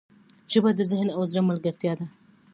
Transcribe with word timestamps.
ژبه 0.51 0.71
د 0.77 0.81
ذهن 0.91 1.07
او 1.15 1.21
زړه 1.31 1.41
ملګرتیا 1.49 1.93
ده 1.99 2.07